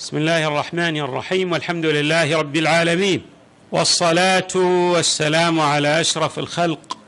بسم 0.00 0.16
الله 0.16 0.48
الرحمن 0.48 0.96
الرحيم 0.96 1.52
والحمد 1.52 1.86
لله 1.86 2.38
رب 2.38 2.56
العالمين 2.56 3.22
والصلاة 3.72 4.56
والسلام 4.92 5.60
على 5.60 6.00
أشرف 6.00 6.38
الخلق 6.38 6.98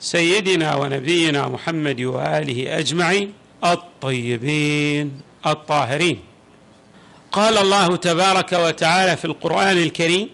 سيدنا 0.00 0.74
ونبينا 0.74 1.48
محمد 1.48 2.00
وآله 2.00 2.78
أجمعين 2.78 3.32
الطيبين 3.64 5.20
الطاهرين. 5.46 6.18
قال 7.32 7.58
الله 7.58 7.96
تبارك 7.96 8.52
وتعالى 8.52 9.16
في 9.16 9.24
القرآن 9.24 9.78
الكريم 9.78 10.28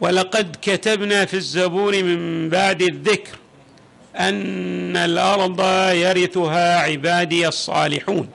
ولقد 0.00 0.56
كتبنا 0.62 1.24
في 1.24 1.34
الزبور 1.34 2.02
من 2.02 2.48
بعد 2.48 2.82
الذكر 2.82 3.38
أن 4.16 4.96
الأرض 4.96 5.60
يرثها 5.90 6.80
عبادي 6.80 7.48
الصالحون. 7.48 8.28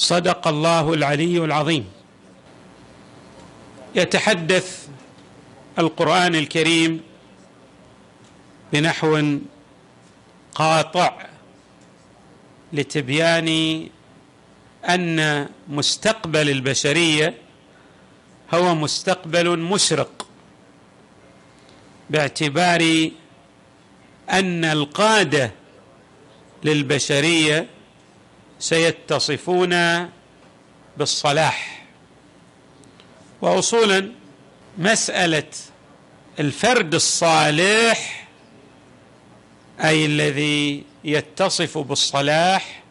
صدق 0.00 0.48
الله 0.48 0.94
العلي 0.94 1.44
العظيم. 1.44 1.84
يتحدث 3.94 4.88
القرآن 5.78 6.34
الكريم 6.34 7.00
بنحو 8.72 9.38
قاطع 10.54 11.26
لتبيان 12.72 13.48
أن 14.88 15.48
مستقبل 15.68 16.50
البشرية 16.50 17.34
هو 18.54 18.74
مستقبل 18.74 19.58
مشرق 19.58 20.26
باعتبار 22.10 23.10
أن 24.30 24.64
القادة 24.64 25.50
للبشرية 26.64 27.66
سيتصفون 28.60 29.74
بالصلاح. 30.96 31.86
واصولا 33.42 34.12
مسألة 34.78 35.48
الفرد 36.40 36.94
الصالح 36.94 38.28
أي 39.80 40.06
الذي 40.06 40.84
يتصف 41.04 41.78
بالصلاح 41.78 42.82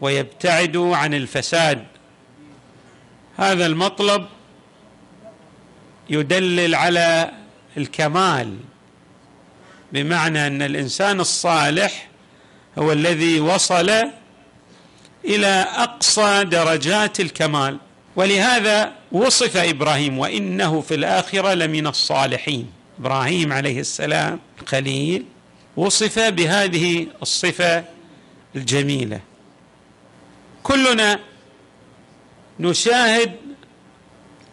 ويبتعد 0.00 0.76
عن 0.76 1.14
الفساد. 1.14 1.86
هذا 3.36 3.66
المطلب 3.66 4.26
يدلل 6.10 6.74
على 6.74 7.32
الكمال 7.76 8.58
بمعنى 9.92 10.46
أن 10.46 10.62
الإنسان 10.62 11.20
الصالح 11.20 12.08
هو 12.78 12.92
الذي 12.92 13.40
وصل 13.40 13.90
إلى 15.24 15.66
أقصى 15.76 16.44
درجات 16.44 17.20
الكمال. 17.20 17.78
ولهذا 18.16 18.92
وصف 19.12 19.56
إبراهيم 19.56 20.18
وإنه 20.18 20.80
في 20.80 20.94
الآخرة 20.94 21.54
لمن 21.54 21.86
الصالحين. 21.86 22.72
إبراهيم 23.00 23.52
عليه 23.52 23.80
السلام 23.80 24.40
الخليل 24.62 25.24
وصف 25.76 26.18
بهذه 26.18 27.06
الصفة 27.22 27.84
الجميلة. 28.56 29.20
كلنا 30.62 31.18
نشاهد 32.60 33.36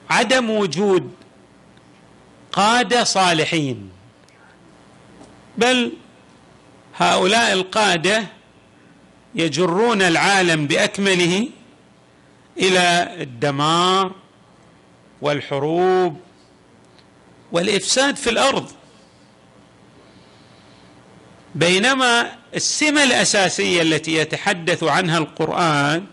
عدم 0.09 0.50
وجود 0.50 1.12
قادة 2.52 3.03
صالحين. 3.03 3.90
بل 5.58 5.92
هؤلاء 6.97 7.53
القادة 7.53 8.38
يجرون 9.35 10.02
العالم 10.02 10.67
بأكمله 10.67 11.47
إلى 12.58 13.16
الدمار 13.22 14.11
والحروب 15.22 16.19
والإفساد 17.52 18.16
في 18.16 18.30
الأرض. 18.30 18.72
بينما 21.56 22.31
السمة 22.56 23.03
الأساسية 23.03 23.81
التي 23.81 24.13
يتحدث 24.13 24.84
عنها 24.84 25.17
القرآن 25.17 26.06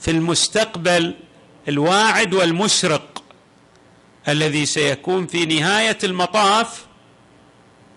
في 0.00 0.10
المستقبل 0.10 1.14
الواعد 1.68 2.34
والمشرق 2.34 3.22
الذي 4.28 4.66
سيكون 4.66 5.26
في 5.26 5.46
نهاية 5.46 5.98
المطاف 6.04 6.86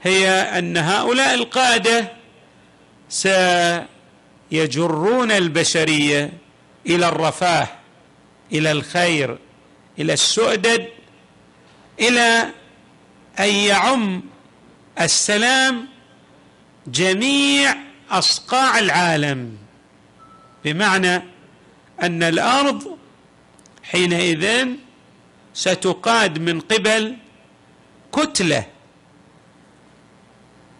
هي 0.03 0.29
أن 0.29 0.78
هؤلاء 0.78 1.33
القادة 1.33 2.12
سيجرون 4.51 5.31
البشرية 5.31 6.34
إلى 6.88 7.07
الرفاه 7.07 7.67
إلى 8.51 8.72
الخير 8.72 9.38
إلى 10.00 10.13
السؤدد 10.13 10.88
إلى 12.00 12.50
أن 13.39 13.50
يعم 13.50 14.23
السلام 15.01 15.88
جميع 16.88 17.75
أصقاع 18.12 18.79
العالم. 18.79 19.57
بمعنى 20.66 21.23
أن 22.01 22.23
الأرض 22.23 22.97
حينئذ 23.83 24.68
ستقاد 25.53 26.39
من 26.39 26.59
قبل 26.59 27.18
كتلة 28.13 28.66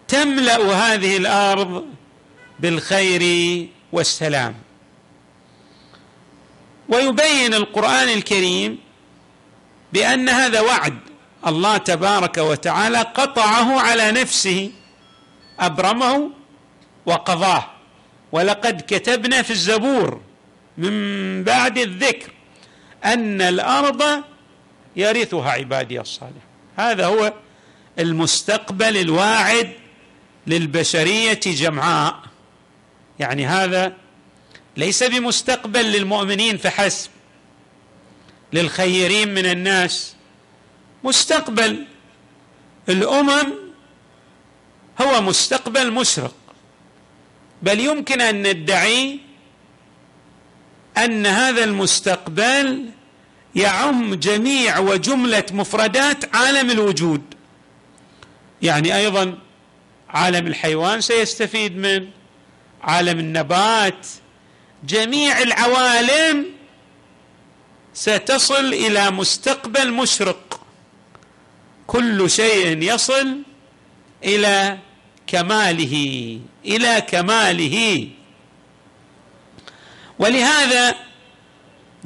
تملأ 0.08 0.74
هذه 0.74 1.18
الأرض 1.18 1.86
بالخير 2.62 3.68
والسلام. 3.92 4.56
ويبين 6.90 7.54
القرآن 7.54 8.10
الكريم 8.10 8.78
بأن 9.94 10.30
هذا 10.30 10.62
وعد 10.62 10.98
الله 11.48 11.78
تبارك 11.78 12.38
وتعالى 12.38 12.98
قطعه 12.98 13.80
على 13.80 14.12
نفسه 14.12 14.72
أبرمه 15.60 16.32
وقضاه. 17.06 17.66
ولقد 18.32 18.82
كتبنا 18.88 19.42
في 19.42 19.52
الزبور 19.52 20.22
من 20.78 21.44
بعد 21.44 21.78
الذكر 21.78 22.32
أن 23.06 23.42
الأرض 23.42 24.24
يرثها 24.96 25.52
عبادي 25.52 26.02
الصالح 26.02 26.44
هذا 26.78 27.06
هو 27.06 27.34
المستقبل 28.00 28.98
الواعد 28.98 29.70
للبشرية 30.48 31.40
جمعاء. 31.46 32.31
يعني 33.22 33.46
هذا 33.48 33.94
ليس 34.78 35.04
بمستقبل 35.04 35.86
للمؤمنين 35.92 36.58
فحسب 36.58 37.10
للخيرين 38.54 39.34
من 39.34 39.46
الناس. 39.46 40.16
مستقبل 41.04 41.86
الأمم 42.90 43.54
هو 45.02 45.22
مستقبل 45.22 45.92
مشرق 45.92 46.36
بل 47.62 47.80
يمكن 47.80 48.22
أن 48.22 48.48
ندعي 48.48 49.20
أن 50.98 51.26
هذا 51.26 51.64
المستقبل 51.64 52.90
يعم 53.56 54.16
جميع 54.16 54.80
وجملة 54.80 55.46
مفردات 55.52 56.36
عالم 56.36 56.70
الوجود. 56.72 57.22
يعني 58.62 58.96
أيضا 58.96 59.38
عالم 60.10 60.48
الحيوان 60.48 61.02
سيستفيد 61.02 61.78
من 61.78 62.21
عالم 62.84 63.20
النبات 63.20 64.08
جميع 64.84 65.42
العوالم 65.42 66.46
ستصل 67.94 68.74
إلى 68.74 69.12
مستقبل 69.12 69.92
مشرق. 69.94 70.62
كل 71.88 72.30
شيء 72.30 72.82
يصل 72.82 73.42
إلى 74.24 74.78
كماله 75.28 76.40
إلى 76.66 77.02
كماله. 77.10 78.08
ولهذا 80.20 80.96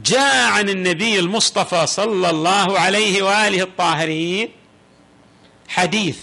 جاء 0.06 0.52
عن 0.52 0.70
النبي 0.70 1.20
المصطفى 1.20 1.88
صلى 1.88 2.30
الله 2.30 2.80
عليه 2.80 3.24
وآله 3.24 3.64
الطاهرين 3.64 4.50
حديث. 5.68 6.18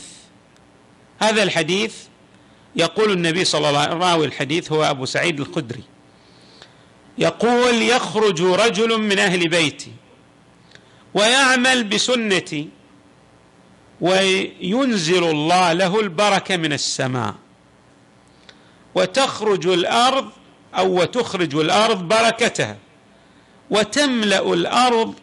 هذا 1.20 1.42
الحديث 1.42 1.94
يقول 2.76 3.12
النبي 3.12 3.44
صلى 3.44 3.68
الله 3.68 3.80
عليه 3.80 3.88
وسلم 3.90 4.02
راوي 4.02 4.26
الحديث 4.26 4.72
هو 4.72 4.84
أبو 4.84 5.04
سعيد 5.04 5.40
الخدري. 5.40 5.82
يقول 7.18 7.82
يخرج 7.82 8.42
رجل 8.42 8.98
من 8.98 9.18
أهل 9.18 9.48
بيتي 9.48 9.92
ويعمل 11.14 11.84
بسنتي 11.84 12.68
وينزل 14.00 15.24
الله 15.24 15.72
له 15.72 16.00
البركة 16.00 16.56
من 16.56 16.72
السماء. 16.72 17.34
وتخرج 18.94 19.66
الأرض 19.66 20.30
أو 20.74 21.00
وتخرج 21.00 21.54
الأرض 21.54 22.08
بركتها. 22.08 22.76
وتملأ 23.70 24.52
الأرض 24.52 25.14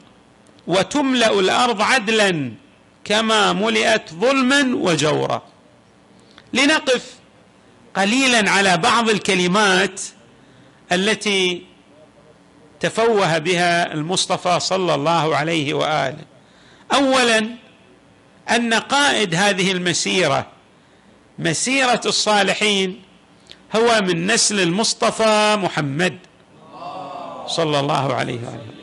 وتملأ 0.68 1.40
الأرض 1.40 1.82
عدلا 1.82 2.52
كما 3.04 3.54
ملئت 3.54 4.14
ظلما 4.14 4.76
وجورا. 4.76 5.42
لنقف 6.54 7.19
قليلا 7.96 8.52
على 8.52 8.78
بعض 8.78 9.10
الكلمات 9.10 10.02
التي 10.92 11.64
تفوه 12.80 13.38
بها 13.38 13.94
المصطفى 13.94 14.60
صلى 14.60 14.96
الله 14.96 15.36
عليه 15.36 15.74
وآله. 15.74 16.26
اولا 16.94 17.50
أن 18.50 18.74
قائد 18.74 19.36
هذه 19.36 19.72
المسيرة 19.72 20.48
مسيرة 21.40 22.02
الصالحين 22.06 23.02
هو 23.76 24.02
من 24.02 24.28
نسل 24.28 24.60
المصطفى 24.60 25.58
محمد 25.64 26.18
صلى 27.48 27.80
الله 27.80 28.14
عليه 28.14 28.40
وآله. 28.48 28.79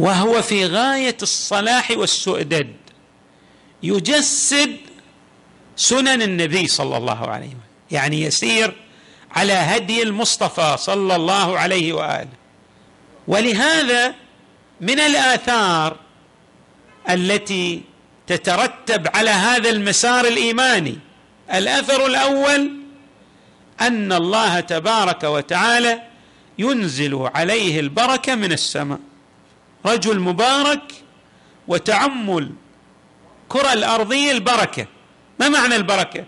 وهو 0.00 0.42
في 0.42 0.66
غاية 0.66 1.16
الصلاح 1.22 1.90
والسؤدد 1.90 2.76
يجسد 3.82 4.76
سنن 5.76 6.22
النبي 6.22 6.66
صلى 6.66 6.96
الله 6.96 7.26
عليه 7.28 7.46
وسلم. 7.46 7.60
يعني 7.90 8.22
يسير 8.22 8.74
على 9.30 9.52
هدي 9.52 10.02
المصطفى 10.02 10.76
صلى 10.78 11.16
الله 11.16 11.58
عليه 11.58 11.92
وآله. 11.92 12.28
ولهذا 13.28 14.14
من 14.80 15.00
الآثار 15.00 15.96
التي 17.10 17.82
تترتب 18.26 19.08
على 19.14 19.30
هذا 19.30 19.70
المسار 19.70 20.24
الإيماني. 20.24 20.98
الأثر 21.54 22.06
الأول 22.06 22.70
أن 23.80 24.12
الله 24.12 24.60
تبارك 24.60 25.24
وتعالى 25.24 26.02
ينزل 26.58 27.28
عليه 27.34 27.80
البركة 27.80 28.34
من 28.34 28.52
السماء. 28.52 29.09
رجل 29.86 30.20
مبارك 30.20 30.92
وتعمل 31.68 32.52
كرة 33.48 33.72
الأرضية 33.72 34.32
البركة. 34.32 34.86
ما 35.40 35.48
معنى 35.48 35.76
البركة؟ 35.76 36.24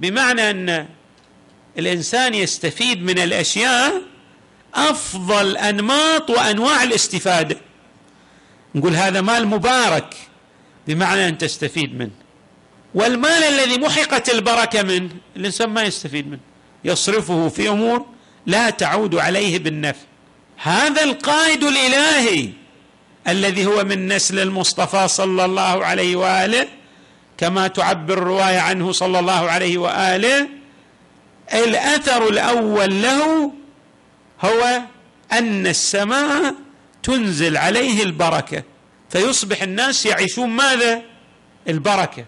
بمعنى 0.00 0.50
أن 0.50 0.88
الإنسان 1.78 2.34
يستفيد 2.34 3.02
من 3.02 3.18
الأشياء 3.18 4.02
أفضل 4.74 5.56
أنماط 5.56 6.30
وأنواع 6.30 6.82
الاستفادة. 6.82 7.56
نقول 8.74 8.94
هذا 8.94 9.20
مال 9.20 9.46
مبارك 9.46 10.16
بمعنى 10.88 11.28
أن 11.28 11.38
تستفيد 11.38 11.94
منه. 11.94 12.10
والمال 12.94 13.44
الذي 13.44 13.78
محقت 13.78 14.30
البركة 14.30 14.82
منه 14.82 15.10
الإنسان 15.36 15.70
ما 15.70 15.82
يستفيد 15.82 16.28
منه. 16.28 16.40
يصرفه 16.84 17.48
في 17.48 17.68
أمور 17.68 18.06
لا 18.46 18.70
تعود 18.70 19.14
عليه 19.14 19.58
بالنفع. 19.58 20.06
هذا 20.56 21.04
القائد 21.04 21.64
الإلهي 21.64 22.48
الذي 23.28 23.66
هو 23.66 23.84
من 23.84 24.12
نسل 24.12 24.38
المصطفى 24.38 25.08
صلى 25.08 25.44
الله 25.44 25.84
عليه 25.84 26.16
وآله 26.16 26.68
كما 27.38 27.68
تعبر 27.68 28.18
الرواية 28.18 28.58
عنه 28.58 28.92
صلى 28.92 29.18
الله 29.18 29.50
عليه 29.50 29.78
وآله 29.78 30.48
الأثر 31.54 32.28
الأول 32.28 33.02
له 33.02 33.52
هو 34.44 34.80
أن 35.32 35.66
السماء 35.66 36.54
تنزل 37.02 37.56
عليه 37.56 38.02
البركة 38.02 38.62
فيصبح 39.10 39.62
الناس 39.62 40.06
يعيشون 40.06 40.50
ماذا؟ 40.50 41.02
البركة. 41.68 42.24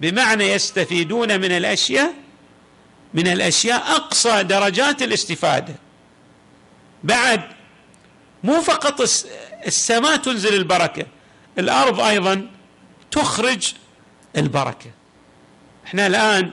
بمعنى 0.00 0.44
يستفيدون 0.44 1.40
من 1.40 1.52
الأشياء 1.52 2.14
من 3.14 3.26
الأشياء 3.26 3.96
أقصى 3.96 4.42
درجات 4.42 5.02
الاستفادة. 5.02 5.74
بعد 7.04 7.42
مو 8.44 8.60
فقط 8.60 9.00
السماء 9.66 10.16
تنزل 10.16 10.54
البركة 10.54 11.06
الأرض 11.58 12.00
أيضا 12.00 12.46
تخرج 13.10 13.74
البركة. 14.36 14.90
إحنا 15.86 16.06
الآن 16.06 16.50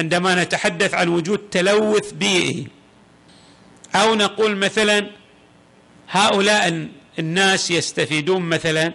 عندما 0.00 0.42
نتحدث 0.42 0.94
عن 0.94 1.08
وجود 1.08 1.38
تلوث 1.38 2.12
بيئي 2.12 2.68
أو 3.94 4.14
نقول 4.14 4.56
مثلا 4.56 5.10
هؤلاء 6.10 6.88
الناس 7.18 7.70
يستفيدون 7.70 8.42
مثلا 8.42 8.92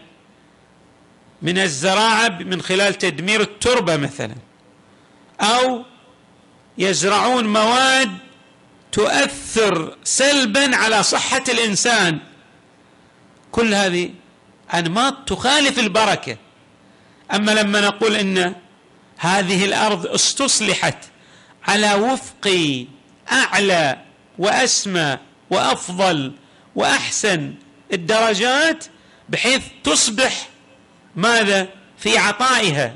من 1.41 1.57
الزراعة 1.57 2.29
من 2.29 2.62
خلال 2.62 2.94
تدمير 2.94 3.41
التربة 3.41 3.97
مثلا 3.97 4.35
أو 5.41 5.83
يزرعون 6.77 7.47
مواد 7.53 8.12
تؤثر 8.91 9.97
سلبا 10.03 10.75
على 10.75 11.03
صحة 11.03 11.43
الإنسان. 11.49 12.19
كل 13.51 13.73
هذه 13.73 14.13
أنماط 14.73 15.29
تخالف 15.29 15.79
البركة. 15.79 16.38
أما 17.33 17.51
لما 17.51 17.81
نقول 17.81 18.15
إن 18.15 18.55
هذه 19.17 19.65
الأرض 19.65 20.07
استصلحت 20.07 20.97
على 21.67 21.93
وفق 21.93 22.57
أعلى 23.31 23.97
وأسمى 24.38 25.17
وأفضل 25.49 26.33
وأحسن 26.75 27.53
الدرجات 27.94 28.85
بحيث 29.29 29.63
تصبح 29.83 30.49
ماذا؟ 31.15 31.67
في 31.97 32.17
عطائها. 32.17 32.95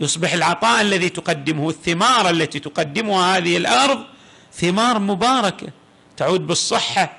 يصبح 0.00 0.32
العطاء 0.32 0.80
الذي 0.80 1.08
تقدمه 1.08 1.68
الثمار 1.68 2.30
التي 2.30 2.60
تقدمها 2.60 3.36
هذه 3.36 3.56
الأرض 3.56 4.04
ثمار 4.56 4.98
مباركة 4.98 5.68
تعود 6.16 6.46
بالصحة 6.46 7.16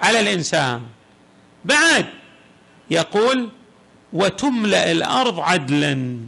على 0.00 0.20
الإنسان. 0.20 0.82
بعد 1.64 2.06
يقول 2.90 3.50
وتملأ 4.12 4.92
الأرض 4.92 5.40
عدلا. 5.40 6.18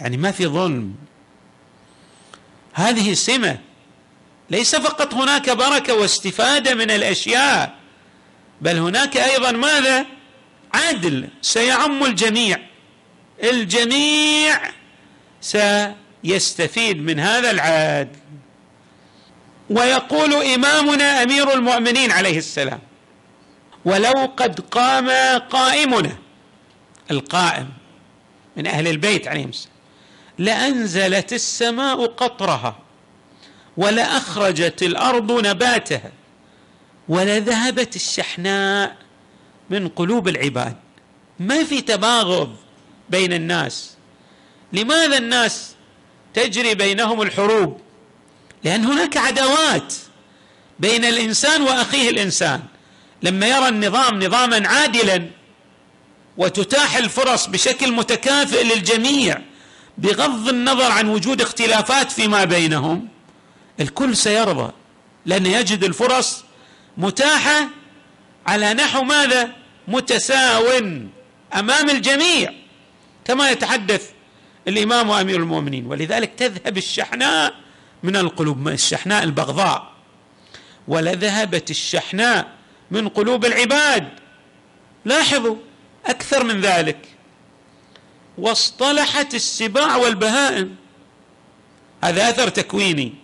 يعني 0.00 0.16
ما 0.16 0.30
في 0.30 0.46
ظلم. 0.46 0.94
هذه 2.72 3.14
سمة. 3.14 3.58
ليس 4.50 4.76
فقط 4.76 5.14
هناك 5.14 5.50
بركة 5.50 5.94
واستفادة 5.94 6.74
من 6.74 6.90
الأشياء 6.90 7.74
بل 8.60 8.76
هناك 8.76 9.16
أيضا 9.16 9.50
ماذا؟ 9.50 10.06
عدل. 10.74 11.28
سيعم 11.42 12.04
الجميع. 12.04 12.58
الجميع 13.42 14.60
سيستفيد 15.40 17.02
من 17.02 17.20
هذا 17.20 17.50
العدل. 17.50 18.18
ويقول 19.70 20.34
إمامنا 20.34 21.22
أمير 21.22 21.54
المؤمنين 21.54 22.12
عليه 22.12 22.38
السلام 22.38 22.80
ولو 23.84 24.32
قد 24.36 24.60
قام 24.60 25.38
قائمنا 25.38 26.16
القائم 27.10 27.68
من 28.56 28.66
أهل 28.66 28.88
البيت 28.88 29.28
عليهم 29.28 29.48
السلام 29.48 29.74
لأنزلت 30.38 31.32
السماء 31.32 32.06
قطرها 32.06 32.78
ولأخرجت 33.76 34.82
الأرض 34.82 35.46
نباتها 35.46 36.12
ولذهبت 37.08 37.96
الشحناء 37.96 38.96
من 39.70 39.88
قلوب 39.88 40.28
العباد. 40.28 40.76
ما 41.40 41.64
في 41.64 41.80
تباغض 41.80 42.56
بين 43.10 43.32
الناس 43.32 43.96
لماذا 44.72 45.18
الناس 45.18 45.74
تجري 46.34 46.74
بينهم 46.74 47.22
الحروب؟ 47.22 47.80
لأن 48.64 48.84
هناك 48.84 49.16
عداوات 49.16 49.94
بين 50.78 51.04
الإنسان 51.04 51.62
وأخيه 51.62 52.10
الإنسان. 52.10 52.62
لما 53.22 53.46
يرى 53.46 53.68
النظام 53.68 54.22
نظاما 54.22 54.68
عادلا 54.68 55.26
وتتاح 56.36 56.96
الفرص 56.96 57.46
بشكل 57.46 57.92
متكافئ 57.92 58.64
للجميع 58.64 59.38
بغض 59.98 60.48
النظر 60.48 60.90
عن 60.92 61.08
وجود 61.08 61.40
اختلافات 61.40 62.12
فيما 62.12 62.44
بينهم 62.44 63.08
الكل 63.80 64.16
سيرضى 64.16 64.72
لأن 65.26 65.46
يجد 65.46 65.84
الفرص 65.84 66.44
متاحة 66.96 67.68
على 68.46 68.74
نحو 68.74 69.02
ماذا؟ 69.02 69.50
متساو 69.88 70.66
أمام 71.54 71.90
الجميع 71.90 72.52
كما 73.24 73.50
يتحدث 73.50 74.10
الإمام 74.68 75.10
امير 75.10 75.36
المؤمنين. 75.36 75.86
ولذلك 75.86 76.32
تذهب 76.36 76.76
الشحناء 76.76 77.54
من 78.02 78.16
القلوب 78.16 78.68
الشحناء 78.68 79.22
البغضاء. 79.22 79.92
ولذهبت 80.88 81.70
الشحناء 81.70 82.48
من 82.90 83.08
قلوب 83.08 83.44
العباد. 83.44 84.08
لاحظوا 85.04 85.56
أكثر 86.06 86.44
من 86.44 86.60
ذلك. 86.60 86.98
واصطلحت 88.38 89.34
السباع 89.34 89.96
والبهائم. 89.96 90.76
هذا 92.04 92.30
أثر 92.30 92.48
تكويني. 92.48 93.14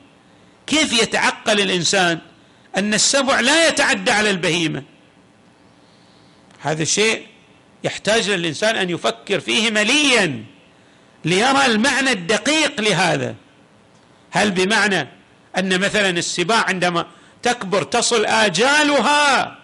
كيف 0.66 1.02
يتعقل 1.02 1.60
الإنسان 1.60 2.18
أن 2.76 2.94
السبع 2.94 3.40
لا 3.40 3.68
يتعدى 3.68 4.10
على 4.10 4.30
البهيمة؟ 4.30 4.82
هذا 6.60 6.84
شيء 6.84 7.26
يحتاج 7.84 8.30
للإنسان 8.30 8.76
أن 8.76 8.90
يفكر 8.90 9.40
فيه 9.40 9.70
مليا 9.70 10.44
ليرى 11.24 11.66
المعنى 11.66 12.12
الدقيق 12.12 12.80
لهذا. 12.80 13.34
هل 14.36 14.50
بمعنى 14.50 15.08
أن 15.58 15.80
مثلا 15.80 16.10
السباع 16.10 16.64
عندما 16.68 17.06
تكبر 17.42 17.82
تصل 17.82 18.24
آجالها 18.24 19.56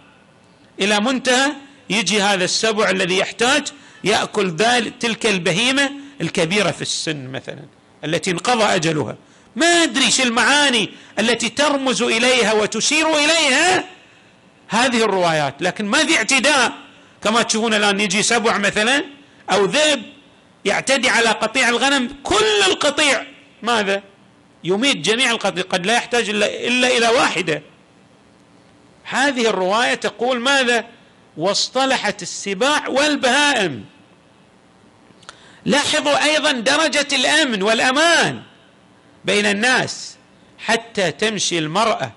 إلى 0.81 1.01
منتهى 1.01 1.53
يجي 1.91 2.23
هذا 2.23 2.45
السبع 2.45 2.91
الذي 2.91 3.19
يحتاج 3.19 3.67
يأكل 4.05 4.51
ذلك 4.51 4.93
تلك 5.01 5.27
البهيمة 5.27 5.91
الكبيرة 6.21 6.71
في 6.71 6.83
السن 6.83 7.29
مثلا 7.29 7.65
التي 8.05 8.31
انقضى 8.31 8.65
أجلها. 8.65 9.17
ما 9.57 9.67
أدري 9.67 10.11
شو 10.11 10.23
المعاني 10.23 10.91
التي 11.19 11.49
ترمز 11.49 12.03
إليها 12.03 12.53
وتشير 12.53 13.09
إليها 13.09 13.85
هذه 14.69 15.05
الروايات. 15.05 15.55
لكن 15.61 15.87
ما 15.87 16.07
في 16.07 16.17
اعتداء 16.17 16.73
كما 17.23 17.43
تشوفون 17.43 17.75
الآن 17.75 18.01
يجي 18.01 18.23
سبع 18.23 18.59
مثلا 18.59 19.05
أو 19.51 19.65
ذئب 19.65 20.03
يعتدي 20.65 21.09
على 21.09 21.29
قطيع 21.29 21.69
الغنم 21.69 22.09
كل 22.23 22.63
القطيع 22.67 23.27
ماذا؟ 23.63 24.12
يميت 24.65 24.97
جميع 24.97 25.31
القطيع 25.31 25.65
قد 25.65 25.87
لا 25.87 25.95
يحتاج 25.95 26.29
إلا 26.31 26.97
إلى 26.97 27.09
واحدة. 27.09 27.63
هذه 29.05 29.47
الرواية 29.47 29.95
تقول 29.95 30.41
ماذا؟ 30.41 30.87
واصطلحت 31.37 32.23
السباع 32.23 32.89
والبهائم. 32.89 33.85
لاحظوا 35.65 36.25
أيضا 36.25 36.53
درجة 36.53 37.09
الأمن 37.13 37.63
والأمان 37.63 38.43
بين 39.25 39.47
الناس 39.47 40.17
حتى 40.59 41.11
تمشي 41.11 41.59
المرأة 41.59 42.13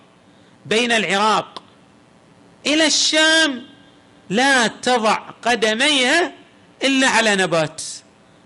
بين 0.66 0.92
العراق 0.92 1.64
إلى 2.66 2.86
الشام 2.88 3.66
لا 4.30 4.68
تضع 4.68 5.16
قدميها 5.42 6.32
إلا 6.84 7.08
على 7.08 7.36
نبات. 7.36 7.82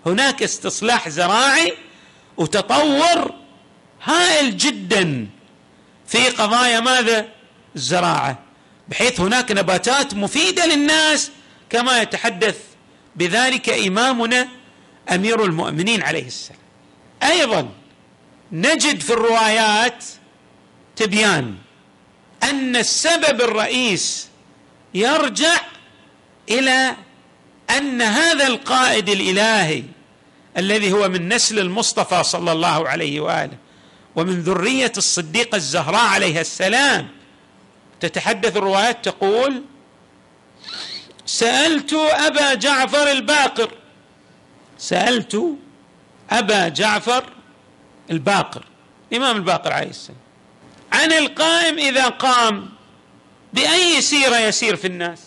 هناك 0.05 0.43
استصلاح 0.43 1.09
زراعي 1.09 1.73
وتطور 2.37 3.33
هائل 4.39 4.57
جدا. 4.57 5.27
في 6.07 6.29
قضايا 6.29 6.79
ماذا؟ 6.79 7.27
الزراعه 7.75 8.39
بحيث 8.87 9.19
هناك 9.19 9.51
نباتات 9.51 10.13
مفيدة 10.13 10.65
للناس 10.65 11.31
كما 11.69 12.01
يتحدث 12.01 12.57
بذلك 13.15 13.69
إمامنا 13.69 14.47
أمير 15.09 15.45
المؤمنين 15.45 16.03
عليه 16.03 16.25
السلام. 16.25 16.59
أيضا 17.23 17.69
نجد 18.51 18.99
في 18.99 19.13
الروايات 19.13 20.05
تبيان 20.95 21.55
أن 22.43 22.75
السبب 22.75 23.41
الرئيس 23.41 24.27
يرجع 24.93 25.61
إلى 26.49 26.95
أن 27.77 28.01
هذا 28.01 28.47
القائد 28.47 29.09
الإلهي 29.09 29.83
الذي 30.57 30.91
هو 30.91 31.09
من 31.09 31.33
نسل 31.33 31.59
المصطفى 31.59 32.23
صلى 32.23 32.51
الله 32.51 32.89
عليه 32.89 33.19
وآله 33.19 33.57
ومن 34.15 34.41
ذرية 34.41 34.91
الصديقة 34.97 35.55
الزهراء 35.55 36.05
عليها 36.05 36.41
السلام. 36.41 37.07
تتحدث 37.99 38.57
الروايات 38.57 39.05
تقول 39.05 39.63
سألت 41.25 41.93
أبا 41.93 42.53
جعفر 42.53 43.11
الباقر. 43.11 43.71
سألت 44.77 45.57
أبا 46.29 46.67
جعفر 46.67 47.23
الباقر. 48.11 48.63
الامام 49.11 49.35
الباقر 49.35 49.73
عليه 49.73 49.89
السلام. 49.89 50.19
عن 50.91 51.11
القائم 51.11 51.77
إذا 51.77 52.07
قام 52.07 52.69
بأي 53.53 54.01
سيرة 54.01 54.37
يسير 54.37 54.75
في 54.75 54.87
الناس؟ 54.87 55.19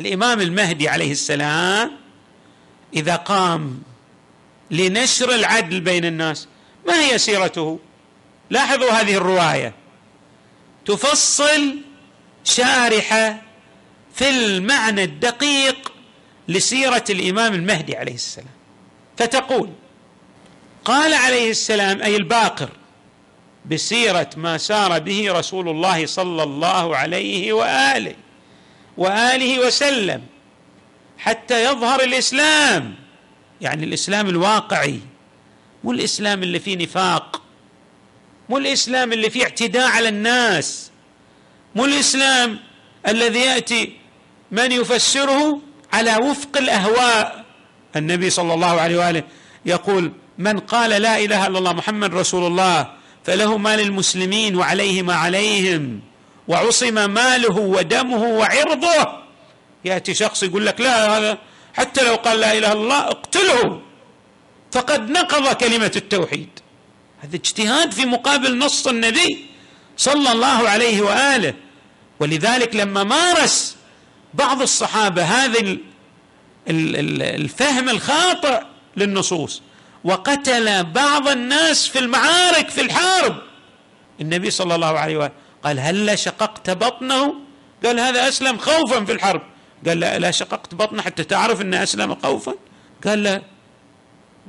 الإمام 0.00 0.40
المهدي 0.40 0.88
عليه 0.88 1.12
السلام 1.12 1.90
إذا 2.94 3.16
قام 3.16 3.82
لنشر 4.70 5.34
العدل 5.34 5.80
بين 5.80 6.04
الناس. 6.04 6.48
ما 6.86 7.00
هي 7.00 7.18
سيرته؟ 7.18 7.78
لاحظوا 8.50 8.90
هذه 8.90 9.14
الرواية. 9.14 9.74
تفصل 10.86 11.76
شارحه 12.44 13.42
في 14.14 14.28
المعنى 14.28 15.04
الدقيق 15.04 15.92
لسيرة 16.48 17.04
الإمام 17.10 17.54
المهدي 17.54 17.96
عليه 17.96 18.14
السلام. 18.14 18.54
فتقول 19.16 19.70
قال 20.84 21.14
عليه 21.14 21.50
السلام 21.50 22.02
أي 22.02 22.16
الباقر 22.16 22.68
بسيرة 23.70 24.30
ما 24.36 24.58
سار 24.58 24.98
به 24.98 25.32
رسول 25.32 25.68
الله 25.68 26.06
صلى 26.06 26.42
الله 26.42 26.96
عليه 26.96 27.52
وآله 27.52 28.14
وآله 28.96 29.66
وسلم 29.66 30.22
حتى 31.18 31.64
يظهر 31.64 32.02
الإسلام 32.02 32.94
يعني 33.60 33.84
الإسلام 33.84 34.28
الواقعي. 34.28 35.00
مو 35.84 35.92
الإسلام 35.92 36.42
اللي 36.42 36.60
فيه 36.60 36.76
نفاق 36.76 37.42
مو 38.48 38.58
الإسلام 38.58 39.12
اللي 39.12 39.30
فيه 39.30 39.42
اعتداء 39.42 39.90
على 39.90 40.08
الناس 40.08 40.90
مو 41.74 41.84
الإسلام 41.84 42.58
الذي 43.08 43.40
يأتي 43.40 43.92
من 44.50 44.72
يفسره 44.72 45.60
على 45.92 46.16
وفق 46.16 46.56
الأهواء. 46.56 47.44
النبي 47.96 48.30
صلى 48.30 48.54
الله 48.54 48.80
عليه 48.80 48.98
وآله 48.98 49.22
يقول 49.66 50.12
من 50.38 50.58
قال 50.58 50.90
لا 50.90 51.18
إله 51.18 51.46
إلا 51.46 51.58
الله 51.58 51.72
محمد 51.72 52.14
رسول 52.14 52.46
الله 52.46 52.92
فله 53.24 53.58
ما 53.58 53.76
للمسلمين 53.76 54.56
وعليه 54.56 55.02
ما 55.02 55.14
عليهم 55.14 56.00
وعصم 56.48 57.10
ماله 57.10 57.58
ودمه 57.58 58.22
وعرضه. 58.22 59.24
يأتي 59.84 60.14
شخص 60.14 60.42
يقول 60.42 60.66
لك 60.66 60.80
لا 60.80 61.18
هذا 61.18 61.38
حتى 61.74 62.04
لو 62.04 62.14
قال 62.14 62.40
لا 62.40 62.52
إله 62.52 62.72
إلا 62.72 62.82
الله 62.82 62.98
اقتله. 62.98 63.80
فقد 64.74 65.10
نقض 65.10 65.56
كلمة 65.56 65.92
التوحيد. 65.96 66.48
هذا 67.20 67.36
اجتهاد 67.36 67.92
في 67.92 68.06
مقابل 68.06 68.58
نص 68.58 68.86
النبي 68.86 69.46
صلى 69.96 70.32
الله 70.32 70.68
عليه 70.68 71.02
وآله. 71.02 71.54
ولذلك 72.20 72.76
لما 72.76 73.04
مارس 73.04 73.76
بعض 74.34 74.62
الصحابة 74.62 75.22
هذا 75.22 75.76
الفهم 76.68 77.88
الخاطئ 77.88 78.62
للنصوص 78.96 79.62
وقتل 80.04 80.84
بعض 80.84 81.28
الناس 81.28 81.86
في 81.88 81.98
المعارك 81.98 82.68
في 82.68 82.80
الحرب. 82.80 83.36
النبي 84.20 84.50
صلى 84.50 84.74
الله 84.74 84.98
عليه 84.98 85.16
وآله 85.16 85.32
قال 85.64 85.80
هل 85.80 86.18
شققت 86.18 86.70
بطنه؟ 86.70 87.34
قال 87.84 88.00
هذا 88.00 88.28
أسلم 88.28 88.58
خوفا 88.58 89.04
في 89.04 89.12
الحرب. 89.12 89.42
قال 89.86 90.00
لا, 90.00 90.18
لا 90.18 90.30
شققت 90.30 90.74
بطنه 90.74 91.02
حتى 91.02 91.24
تعرف 91.24 91.60
أنه 91.60 91.82
أسلم 91.82 92.14
خوفا. 92.14 92.54
قال 93.06 93.22
لا. 93.22 93.53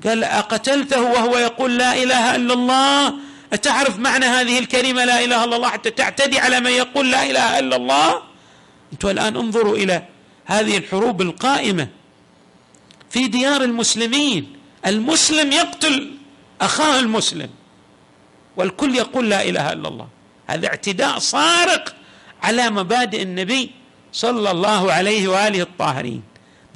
قال 0.04 0.24
أقتلته 0.24 1.02
وهو 1.02 1.38
يقول 1.38 1.78
لا 1.78 2.04
إله 2.04 2.36
إلا 2.36 2.54
الله. 2.54 3.14
أتعرف 3.54 4.00
معنى 4.00 4.26
هذه 4.26 4.60
الكلمة 4.60 5.06
لا 5.06 5.24
إله 5.24 5.44
إلا 5.44 5.56
الله 5.56 5.70
حتى 5.70 5.92
تعتدي 5.92 6.40
على 6.40 6.60
من 6.60 6.72
يقول 6.72 7.12
لا 7.12 7.24
إله 7.24 7.60
إلا 7.60 7.76
الله؟ 7.76 8.22
أنتم 8.94 9.10
الآن 9.10 9.38
انظروا 9.38 9.78
إلى 9.78 10.04
هذه 10.46 10.78
الحروب 10.78 11.22
القائمة 11.22 11.88
في 13.10 13.28
ديار 13.28 13.64
المسلمين. 13.64 14.56
المسلم 14.86 15.52
يقتل 15.52 16.12
أخاه 16.62 17.00
المسلم 17.00 17.50
والكل 18.58 18.96
يقول 18.96 19.30
لا 19.30 19.44
إله 19.44 19.74
إلا 19.74 19.88
الله. 19.88 20.08
هذا 20.48 20.68
اعتداء 20.68 21.20
صارخ 21.20 21.82
على 22.44 22.70
مبادئ 22.70 23.22
النبي 23.22 23.72
صلى 24.14 24.52
الله 24.52 24.92
عليه 24.92 25.28
وآله 25.28 25.62
الطاهرين. 25.62 26.24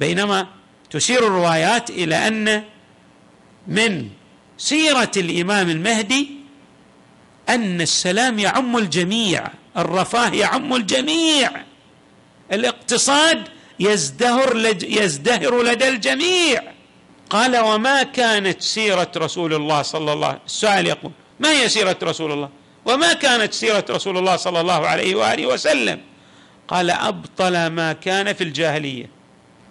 بينما 0.00 0.46
تشير 0.90 1.26
الروايات 1.26 1.90
إلى 1.90 2.28
أن 2.28 2.64
من 3.70 4.08
سيرة 4.58 5.10
الإمام 5.16 5.70
المهدي 5.70 6.28
أن 7.48 7.80
السلام 7.80 8.38
يعم 8.38 8.76
الجميع 8.76 9.46
الرفاه 9.76 10.30
يعم 10.30 10.74
الجميع 10.74 11.50
الاقتصاد 12.52 13.48
يزدهر 13.80 14.74
يزدهر 14.82 15.62
لدى 15.62 15.88
الجميع. 15.88 16.62
قال 17.30 17.58
وما 17.58 18.02
كانت 18.02 18.62
سيرة 18.62 19.10
رسول 19.16 19.54
الله 19.54 19.82
صلى 19.82 20.12
الله 20.12 20.26
عليه 20.26 20.36
وسلم 20.36 20.46
السؤال 20.46 20.86
يقول 20.86 21.12
ما 21.40 21.50
هي 21.50 21.68
سيرة 21.68 21.96
رسول 22.02 22.32
الله؟ 22.32 22.48
وما 22.84 23.12
كانت 23.12 23.52
سيرة 23.54 23.84
رسول 23.90 24.18
الله 24.18 24.36
صلى 24.36 24.60
الله 24.60 24.86
عليه 24.86 25.14
وآله 25.14 25.46
وسلم؟ 25.46 26.00
قال 26.68 26.90
أبطل 26.90 27.66
ما 27.66 27.92
كان 27.92 28.32
في 28.32 28.44
الجاهلية. 28.44 29.10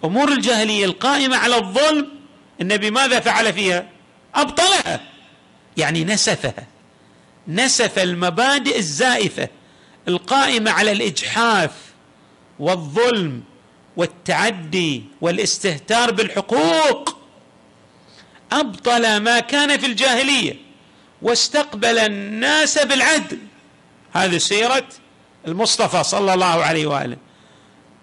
أمور 0.04 0.32
الجاهلية 0.32 0.84
القائمة 0.84 1.36
على 1.36 1.56
الظلم 1.56 2.19
النبي 2.60 2.90
ماذا 2.90 3.20
فعل 3.20 3.52
فيها؟ 3.52 3.88
أبطلها. 4.34 5.00
يعني 5.76 6.04
نسفها. 6.04 6.66
نسف 7.48 7.98
المبادئ 7.98 8.78
الزائفة 8.78 9.48
القائمة 10.08 10.70
على 10.70 10.92
الإجحاف 10.92 11.70
والظلم 12.58 13.42
والتعدي 13.96 15.04
والاستهتار 15.20 16.10
بالحقوق. 16.10 17.16
أبطل 18.52 19.16
ما 19.16 19.40
كان 19.40 19.78
في 19.78 19.86
الجاهلية 19.86 20.56
واستقبل 21.22 21.98
الناس 21.98 22.78
بالعدل. 22.78 23.38
هذه 24.12 24.38
سيرة 24.38 24.88
المصطفى 25.46 26.04
صلى 26.04 26.34
الله 26.34 26.64
عليه 26.64 26.86
وآله. 26.86 27.16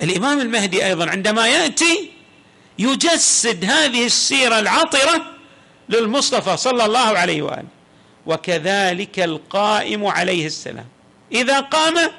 الإمام 0.02 0.40
المهدي 0.40 0.86
أيضا 0.86 1.10
عندما 1.10 1.48
يأتي 1.48 2.12
يجسد 2.80 3.66
هذه 3.66 4.06
السيرة 4.06 4.60
العطرة 4.60 5.26
للمصطفى 5.90 6.58
صلى 6.58 6.86
الله 6.86 7.18
عليه 7.18 7.42
وآله. 7.42 7.68
وكذلك 8.26 9.20
القائم 9.20 10.06
عليه 10.06 10.46
السلام. 10.46 10.86
إذا 11.32 11.60
قام 11.60 12.12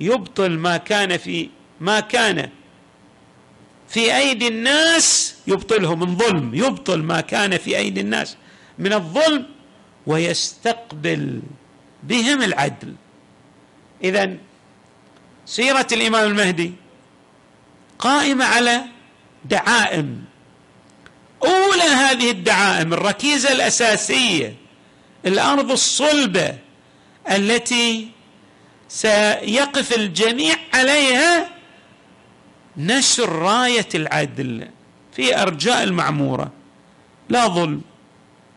يبطل 0.00 0.50
ما 0.50 0.76
كان 0.76 1.16
في 1.16 1.48
ما 1.80 2.00
كان 2.00 2.50
في 3.88 4.16
أيدي 4.16 4.48
الناس 4.48 5.34
يبطله 5.46 5.94
من 5.94 6.16
ظلم. 6.16 6.54
يبطل 6.54 7.02
ما 7.02 7.20
كان 7.20 7.58
في 7.58 7.76
أيدي 7.76 8.00
الناس 8.00 8.36
من 8.78 8.92
الظلم 8.92 9.46
ويستقبل 10.06 11.42
بهم 12.02 12.42
العدل. 12.42 12.94
اذا 14.04 14.36
سيرة 15.46 15.86
الإمام 15.92 16.30
المهدي 16.30 16.72
قائمة 17.98 18.44
على 18.44 18.82
دعائم. 19.44 20.24
أولى 21.44 21.82
هذه 21.82 22.30
الدعائم 22.30 22.92
الركيزة 22.92 23.52
الأساسية 23.52 24.54
الأرض 25.26 25.70
الصلبة 25.70 26.58
التي 27.30 28.08
سيقف 28.88 29.96
الجميع 29.96 30.56
عليها 30.74 31.48
نشر 32.76 33.28
راية 33.28 33.88
العدل 33.94 34.68
في 35.16 35.42
أرجاء 35.42 35.82
المعمورة. 35.82 36.52
لا 37.28 37.48
ظلم 37.48 37.80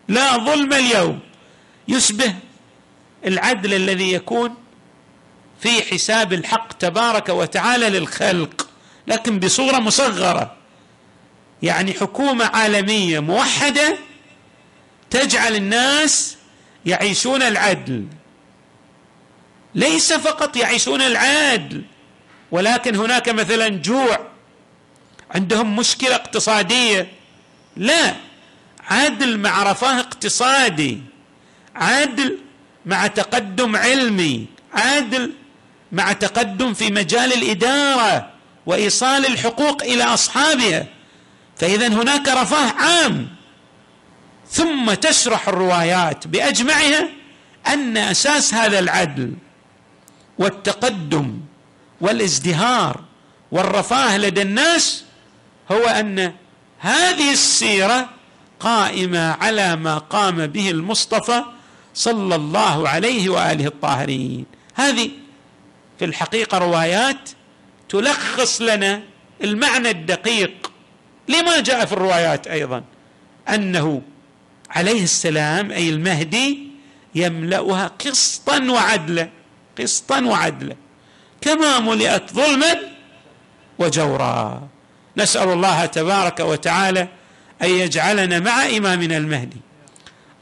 لا 0.07 0.37
ظلم 0.37 0.73
اليوم. 0.73 1.19
يشبه 1.87 2.35
العدل 3.25 3.73
الذي 3.73 4.13
يكون 4.13 4.55
في 5.59 5.81
حساب 5.81 6.33
الحق 6.33 6.73
تبارك 6.73 7.29
وتعالى 7.29 7.89
للخلق 7.89 8.69
لكن 9.07 9.39
بصورة 9.39 9.79
مصغرة. 9.79 10.55
يعني 11.63 11.93
حكومة 11.93 12.45
عالمية 12.45 13.19
موحدة 13.19 13.97
تجعل 15.09 15.55
الناس 15.55 16.37
يعيشون 16.85 17.41
العدل. 17.41 18.05
ليس 19.75 20.13
فقط 20.13 20.55
يعيشون 20.57 21.01
العدل 21.01 21.81
ولكن 22.51 22.95
هناك 22.95 23.29
مثلا 23.29 23.67
جوع. 23.67 24.19
عندهم 25.31 25.75
مشكلة 25.75 26.15
اقتصادية. 26.15 27.07
لا 27.77 28.15
عدل 28.79 29.37
مع 29.37 29.63
رفاه 29.63 29.99
اقتصادي 29.99 31.01
عدل 31.75 32.39
مع 32.85 33.07
تقدم 33.07 33.75
علمي 33.75 34.45
عدل 34.73 35.31
مع 35.91 36.13
تقدم 36.13 36.73
في 36.73 36.91
مجال 36.91 37.33
الإدارة 37.33 38.29
وإيصال 38.65 39.25
الحقوق 39.25 39.83
إلى 39.83 40.03
أصحابها. 40.03 40.87
فإذا 41.63 41.87
هناك 41.87 42.27
رفاه 42.27 42.71
عام. 42.71 43.27
ثم 44.49 44.93
تشرح 44.93 45.47
الروايات 45.47 46.27
بأجمعها 46.27 47.09
أن 47.67 47.97
أساس 47.97 48.53
هذا 48.53 48.79
العدل 48.79 49.33
والتقدم 50.39 51.39
والازدهار 52.01 53.03
والرفاه 53.51 54.17
لدى 54.17 54.41
الناس 54.41 55.03
هو 55.71 55.85
أن 55.85 56.33
هذه 56.79 57.31
السيرة 57.31 58.09
قائمة 58.59 59.31
على 59.31 59.75
ما 59.75 59.97
قام 59.97 60.47
به 60.47 60.71
المصطفى 60.71 61.43
صلى 61.93 62.35
الله 62.35 62.89
عليه 62.89 63.29
وآله 63.29 63.67
الطاهرين. 63.67 64.45
هذه 64.75 65.11
في 65.99 66.05
الحقيقة 66.05 66.57
روايات 66.57 67.29
تلخص 67.89 68.61
لنا 68.61 69.01
المعنى 69.43 69.89
الدقيق 69.89 70.62
لما 71.27 71.59
جاء 71.59 71.85
في 71.85 71.93
الروايات 71.93 72.47
أيضا 72.47 72.83
أنه 73.49 74.01
عليه 74.69 75.03
السلام 75.03 75.71
أي 75.71 75.89
المهدي 75.89 76.67
يملأها 77.15 77.87
قسطا 77.87 78.59
وعدلا 78.59 79.29
قسطا 79.79 80.21
وعدلا 80.21 80.75
كما 81.41 81.79
ملئت 81.79 82.33
ظلما 82.33 82.75
وجورا. 83.79 84.67
نسأل 85.17 85.49
الله 85.49 85.85
تبارك 85.85 86.39
وتعالى 86.39 87.07
أن 87.61 87.69
يجعلنا 87.69 88.39
مع 88.39 88.65
إمامنا 88.65 89.17
المهدي 89.17 89.57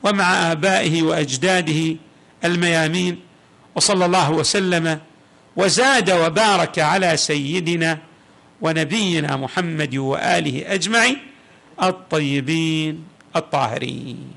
ومع 0.03 0.51
آبائه 0.51 1.03
وأجداده 1.03 1.95
الميامين 2.45 3.19
وصلى 3.75 4.05
الله 4.05 4.31
وسلم 4.31 5.00
وزاد 5.55 6.11
وبارك 6.11 6.79
على 6.79 7.17
سيدنا 7.17 7.98
ونبينا 8.61 9.35
محمد 9.37 9.95
وآله 9.95 10.74
أجمعين 10.74 11.17
الطيبين 11.83 13.03
الطاهرين. 13.35 14.31